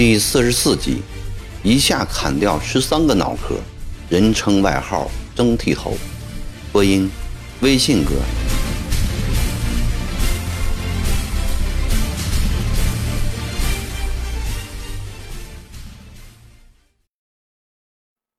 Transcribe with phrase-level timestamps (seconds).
[0.00, 1.02] 第四十四集，
[1.64, 3.56] 一下砍掉十三个脑壳，
[4.08, 5.92] 人称外号“蒸剃头”。
[6.70, 7.10] 播音：
[7.62, 8.12] 微信哥。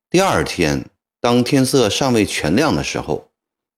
[0.09, 0.85] 第二天，
[1.19, 3.27] 当天色尚未全亮的时候，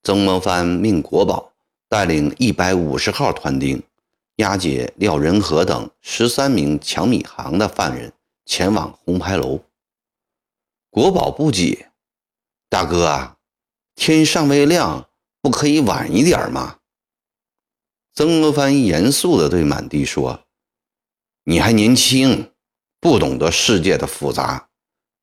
[0.04, 1.52] 曾国藩命国宝
[1.90, 3.82] 带领一百五十号团丁
[4.42, 8.12] 押解廖仁和等十三名抢米行的犯人
[8.44, 9.64] 前往红牌楼。
[10.90, 11.92] 国宝不解
[12.68, 13.38] ：“大哥啊，
[13.94, 15.08] 天尚未亮，
[15.42, 16.80] 不可以晚一点吗？”
[18.16, 20.44] 曾国藩严肃地对满地说
[21.46, 22.52] ：“你还年轻，
[23.00, 24.70] 不懂得世界的复杂，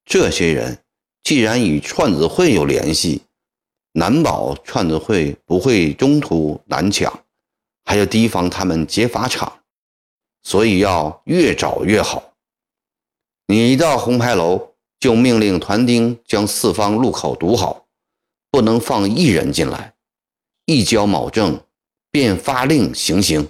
[0.04, 0.84] 这些人。”
[1.24, 3.22] 既然与串子会有联系，
[3.92, 7.24] 难保串子会不会中途拦抢，
[7.88, 9.60] 还要提防他们劫法场，
[10.42, 12.34] 所以要越早越好。
[13.46, 17.86] 你一到红牌楼，就命令团丁将四方路口堵好，
[18.50, 19.94] 不能放一人进来。
[20.66, 21.64] 一交卯正，
[22.10, 23.48] 便发令行刑。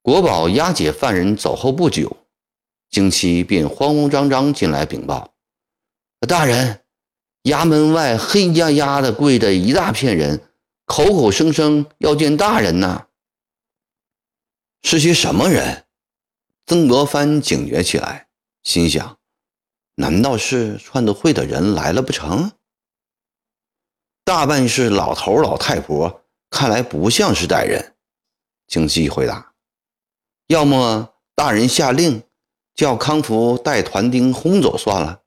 [0.00, 2.16] 国宝押解犯人走后不久。
[2.88, 5.34] 京七便慌慌张张进来禀报
[6.26, 6.80] ：“大人，
[7.42, 10.40] 衙门外黑压压的跪着一大片人，
[10.84, 13.08] 口口声声要见大人呐。
[14.82, 15.86] 是些什么人？”
[16.66, 18.28] 曾国藩警觉起来，
[18.62, 19.18] 心想
[19.96, 22.52] ：“难道是串子会的人来了不成？”
[24.24, 27.96] 大半是老头老太婆，看来不像是歹人。
[28.66, 29.54] 京七回答
[30.48, 32.22] ：“要么大人下令。”
[32.74, 35.22] 叫康福带团丁轰走算了。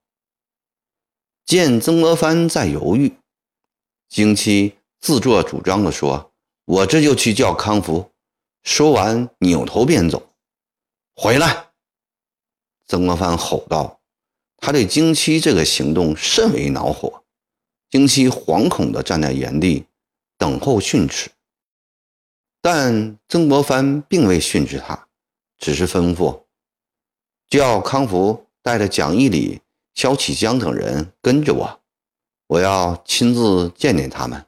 [1.45, 3.17] 见曾国藩在犹豫，
[4.09, 6.33] 京七自作主张地说
[6.65, 8.11] ：“我这就去叫康福。”
[8.63, 10.33] 说完，扭头便走。
[11.15, 11.67] 回来！
[12.87, 13.99] 曾国藩吼道。
[14.57, 17.23] 他对京七这个行动甚为恼火。
[17.91, 19.85] 京七惶恐地站在原地，
[20.35, 21.29] 等候训斥。
[22.59, 25.07] 但曾国藩并未训斥他，
[25.59, 26.43] 只是吩咐。
[27.47, 29.61] 叫康福带着蒋义礼、
[29.93, 31.79] 萧启江等人跟着我，
[32.47, 34.43] 我要亲自见见他们。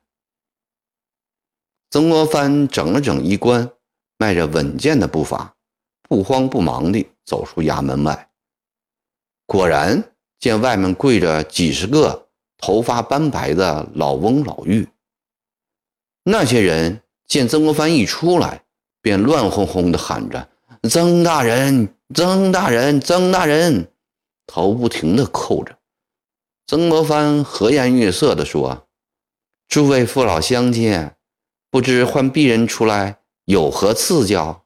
[1.89, 3.71] 曾国藩整了整衣冠，
[4.17, 5.55] 迈着稳健的步伐，
[6.07, 8.29] 不慌不忙地走出衙门外。
[9.47, 10.03] 果然
[10.39, 14.87] 见外面跪着几十个头发斑白的老翁老妪。
[16.23, 18.63] 那些人见曾国藩一出来，
[19.01, 20.47] 便乱哄哄地喊着
[20.89, 23.91] ：“曾大人！”曾大人，曾大人，
[24.47, 25.77] 头不停地叩着。
[26.65, 28.87] 曾国藩和颜悦色地说
[29.69, 31.11] ：“诸位父老乡亲，
[31.69, 34.65] 不知唤鄙人出来有何赐教？”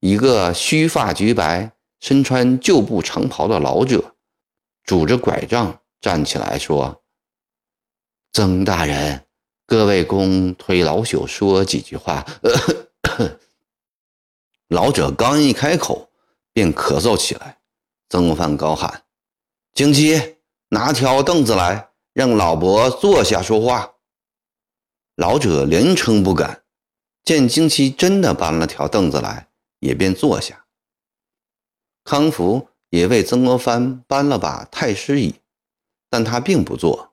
[0.00, 4.14] 一个须发橘白、身穿旧布长袍的老者，
[4.84, 7.02] 拄着拐杖站起来说
[8.32, 9.26] ：“曾大人，
[9.66, 12.24] 各位公推老朽说几句话。
[14.68, 16.10] ”老者刚一开口，
[16.52, 17.58] 便咳嗽起来。
[18.08, 19.04] 曾国藩高喊
[19.74, 20.36] ：“京七，
[20.68, 23.94] 拿条凳子来，让老伯坐下说话。”
[25.16, 26.62] 老者连称不敢。
[27.24, 29.48] 见京七真的搬了条凳子来，
[29.80, 30.66] 也便坐下。
[32.04, 35.34] 康福也为曾国藩搬了把太师椅，
[36.08, 37.12] 但他并不坐。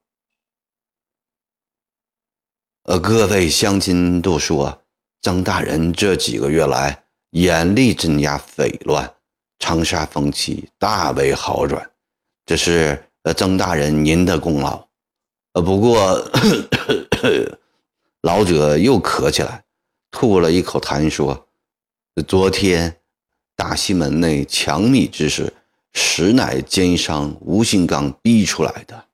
[2.83, 4.83] 呃，各位乡亲都说，
[5.21, 6.99] 曾大人这几个月来。
[7.31, 9.11] 严厉镇压匪乱，
[9.57, 11.89] 长沙风气大为好转，
[12.45, 14.87] 这是呃曾大人您的功劳。
[15.53, 16.13] 呃，不过
[18.23, 19.63] 老者又咳起来，
[20.09, 21.47] 吐了一口痰，说
[22.27, 22.97] ：“昨天
[23.55, 25.53] 大西门内抢米之事，
[25.91, 29.05] 实乃奸商吴兴刚逼出来的。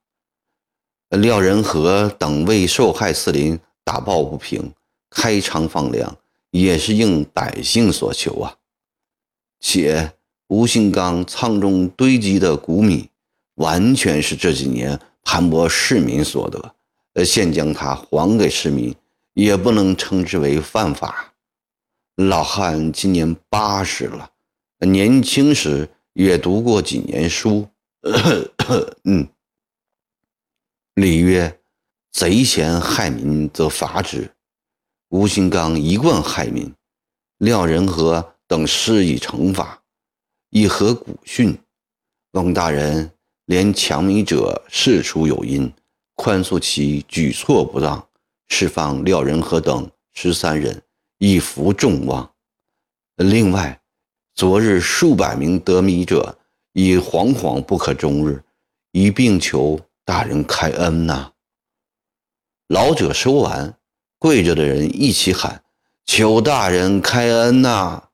[1.17, 4.71] 廖仁和等为受害四邻打抱不平，
[5.09, 6.15] 开仓放粮。”
[6.51, 8.55] 也是应百姓所求啊！
[9.59, 10.13] 且
[10.47, 13.11] 吴兴刚仓中堆积的谷米，
[13.53, 16.73] 完全是这几年盘剥市民所得，
[17.23, 18.95] 现将它还给市民，
[19.33, 21.33] 也不能称之为犯法。
[22.15, 24.31] 老汉今年八十了，
[24.79, 27.67] 年轻时也读过几年书。
[29.03, 29.27] 嗯，
[30.95, 31.59] 礼曰
[32.11, 34.31] ：“贼嫌害民，则罚之。”
[35.09, 36.73] 吴兴刚一贯害民，
[37.37, 39.81] 廖仁和等施以惩罚，
[40.49, 41.57] 以合古训。
[42.33, 43.11] 翁大人
[43.45, 45.71] 连抢米者事出有因，
[46.21, 48.05] 宽恕其举措不当，
[48.49, 50.81] 释放廖仁和等十三人，
[51.17, 52.29] 以服众望。
[53.15, 53.81] 另外，
[54.35, 56.37] 昨日数百名得米者
[56.73, 58.43] 已惶惶不可终日，
[58.91, 61.31] 一并求大人开恩呐！
[62.67, 63.77] 老者说完，
[64.17, 65.63] 跪着的人一起喊
[66.05, 68.09] ：“求大人开恩呐！”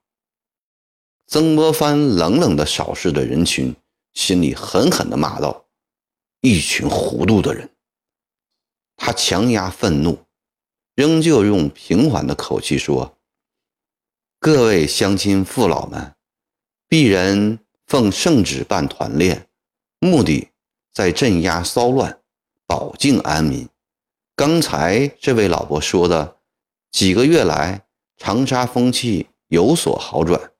[1.26, 3.74] 曾国藩冷冷地扫视着人群，
[4.14, 5.66] 心里狠狠地骂道
[6.40, 7.68] ：“一群糊涂的人！”
[8.96, 10.18] 他强压愤怒，
[10.94, 13.16] 仍旧用平缓的口气说
[14.40, 16.14] ：“各位乡亲父老们，
[16.88, 19.46] 鄙人奉圣旨办团练，
[20.00, 20.48] 目的
[20.92, 22.20] 在镇压骚乱，
[22.66, 23.68] 保境安民。”
[24.34, 26.36] 刚才这位老伯说的，
[26.90, 27.86] 几个月来
[28.18, 30.52] 长沙风气有所好转，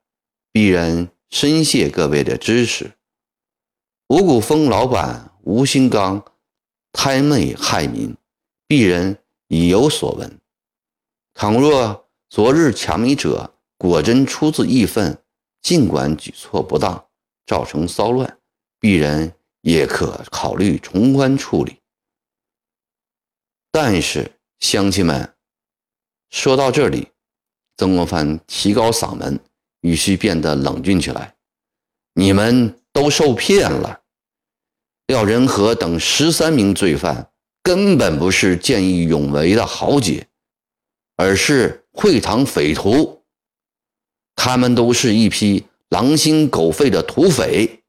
[0.52, 2.92] 鄙人深谢各位的支持。
[4.08, 6.24] 五谷丰老板吴新刚
[6.92, 8.16] 贪媚害民，
[8.68, 9.18] 鄙人
[9.48, 10.40] 已有所闻。
[11.34, 15.22] 倘若昨日抢米者果真出自义愤，
[15.62, 17.06] 尽管举措不当，
[17.46, 18.38] 造成骚乱，
[18.80, 21.80] 鄙人也可考虑从宽处理。
[23.70, 25.34] 但是，乡亲们，
[26.30, 27.08] 说到这里，
[27.76, 29.38] 曾国藩提高嗓门，
[29.82, 31.36] 语气变得冷峻起来
[32.14, 34.00] ：“你们都受骗了！
[35.06, 37.30] 廖仁和等十三名罪犯
[37.66, 40.28] 根本不是见义勇为的豪杰，
[41.16, 43.24] 而是会堂匪徒。
[44.36, 47.82] 他们都是一批狼心狗肺的土匪。”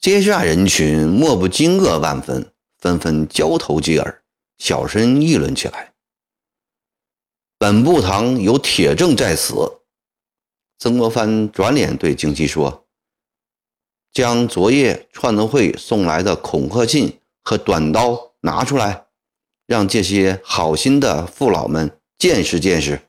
[0.00, 2.50] 接下人群莫不惊愕万分。
[2.78, 4.22] 纷纷交头接耳，
[4.56, 5.92] 小声议论起来。
[7.58, 9.54] 本部堂有铁证在此。
[10.78, 12.88] 曾国藩转脸对京七说
[14.12, 19.06] ：“将昨夜串子会送来的恐吓信和短刀拿出来，
[19.66, 23.08] 让这些好心的父老们见识见识。”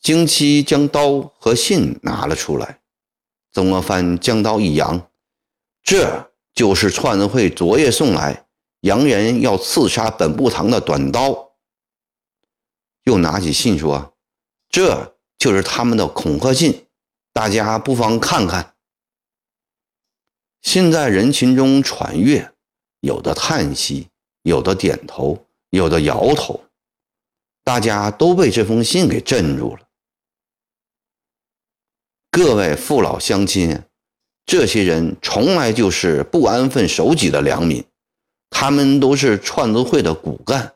[0.00, 2.80] 京七将刀和信拿了出来，
[3.52, 5.08] 曾国藩将刀一扬
[5.82, 8.46] ：“这。”就是串子会昨夜送来，
[8.80, 11.50] 洋人要刺杀本部堂的短刀。
[13.04, 14.14] 又拿起信说
[14.70, 16.86] ：“这就是他们的恐吓信，
[17.34, 18.74] 大家不妨看看。”
[20.66, 22.52] 信在人群中传阅，
[22.98, 24.08] 有的叹息，
[24.42, 26.60] 有的点头，有的摇头，
[27.62, 29.82] 大家都被这封信给镇住了。
[32.32, 33.80] 各位父老乡亲。
[34.44, 37.84] 这些人从来就是不安分守己的良民，
[38.50, 40.74] 他们都是串子会的骨干，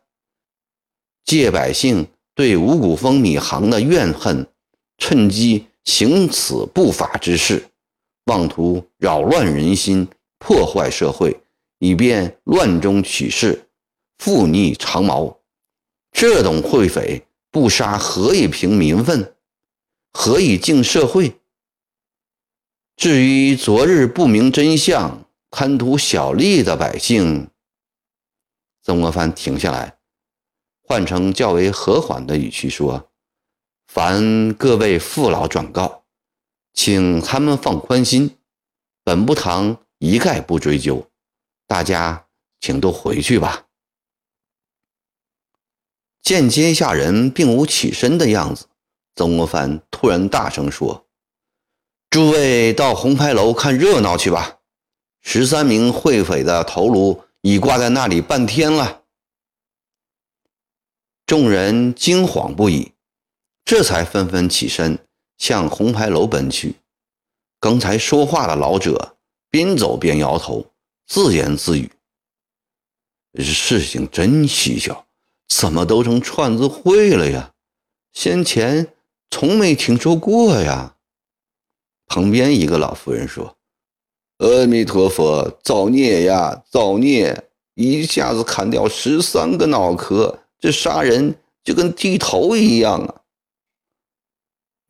[1.24, 4.46] 借百姓对五谷丰米行的怨恨，
[4.98, 7.69] 趁机行此不法之事，
[8.24, 10.08] 妄图扰乱人心，
[10.38, 11.40] 破坏社会，
[11.78, 13.68] 以便乱中取势，
[14.18, 15.38] 复逆长毛。
[16.12, 19.34] 这种会匪不杀，何以平民愤？
[20.12, 21.40] 何以敬社会？
[22.96, 27.48] 至于昨日不明真相、贪图小利的百姓，
[28.82, 29.98] 曾国藩停下来，
[30.82, 33.10] 换成较为和缓的语气说
[33.88, 35.99] ：“凡各位父老转告，
[36.72, 38.38] 请他们放宽心，
[39.04, 41.10] 本部堂一概不追究，
[41.66, 42.26] 大家
[42.60, 43.66] 请都回去吧。”
[46.22, 48.66] 见阶下人并无起身的样子，
[49.16, 51.06] 曾国藩突然大声说。
[52.08, 54.58] 诸位到红牌楼看热闹去吧，
[55.22, 59.04] 十三名会匪的头颅已挂在那里半天了。
[61.24, 62.92] 众人惊慌不已，
[63.64, 64.98] 这才纷纷起身
[65.40, 66.76] 向红牌楼奔去。
[67.58, 69.16] 刚才说话的老者
[69.50, 70.66] 边走边摇头，
[71.08, 71.90] 自言自语
[73.42, 75.04] ：“事情真蹊跷，
[75.48, 77.52] 怎么都成串子会了呀？
[78.12, 78.94] 先前
[79.30, 80.94] 从没听说过呀。”
[82.06, 83.56] 旁边一个老妇人说
[84.38, 87.44] ：“阿弥陀佛，造孽呀，造孽！
[87.74, 93.19] 一下子砍掉十三个脑壳，这杀人就跟剃头一样啊！”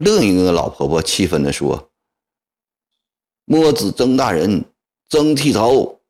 [0.00, 1.90] 另一个老婆婆气愤地说
[3.46, 4.64] ：“墨子曾大人，
[5.08, 6.00] 曾剃头。”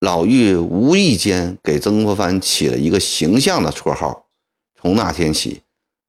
[0.00, 4.26] 老妪无意间给曾国藩起了一个形象的绰号，
[4.80, 5.62] 从那天起，“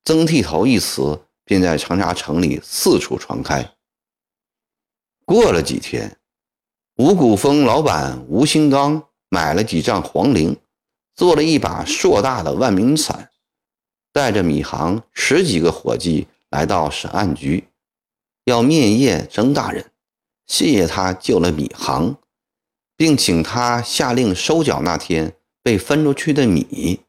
[0.06, 1.20] 曾剃头”一词。
[1.46, 3.76] 便在长沙城里四处传开。
[5.26, 6.18] 过了几天，
[6.96, 10.56] 五谷丰老板吴兴刚买了几丈黄绫，
[11.18, 13.30] 做了一把硕大的万民伞，
[14.14, 17.68] 带着米行十几个伙计来到审案局，
[18.46, 19.92] 要面谒曾大人，
[20.46, 22.16] 谢谢他救了米行，
[22.96, 27.02] 并请他下令收缴那天被分出去的米。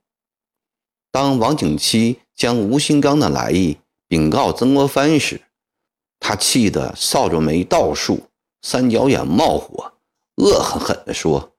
[1.13, 3.77] 当王景七将吴兴刚的来意
[4.09, 5.43] 禀告曾国藩时，
[6.19, 8.31] 他气得扫帚眉倒竖，
[8.63, 9.93] 三角眼冒火，
[10.37, 11.53] 恶狠狠地说：“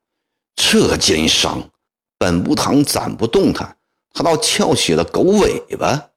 [0.57, 1.69] 这奸商，
[2.17, 3.74] 本部堂斩不动他，
[4.15, 6.09] 他倒翘起了狗尾巴。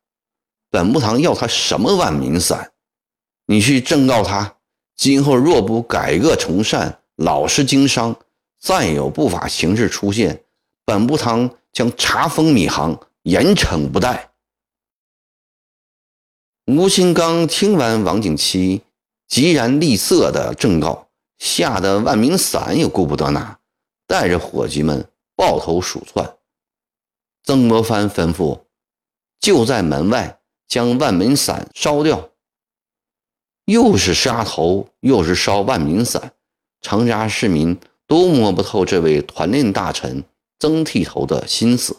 [0.71, 2.73] 本部堂要他什么万民伞？
[3.47, 4.57] 你去正告他，
[4.95, 8.14] 今后若不改恶从善，老实经商，
[8.61, 10.45] 再有不法形式出现，
[10.85, 14.31] 本部堂将查封米行，严惩不贷。”
[16.71, 18.83] 吴兴刚听完王景琦
[19.26, 23.59] 急然厉色的正告，吓得万民伞也顾不得拿，
[24.07, 26.38] 带着伙计们抱头鼠窜。
[27.45, 28.61] 曾国藩吩咐，
[29.40, 32.30] 就在门外将万民伞烧掉。
[33.64, 36.33] 又是杀头，又是烧万民伞，
[36.80, 40.25] 长沙市民都摸不透这位团练大臣
[40.59, 41.97] 曾剃头的心思。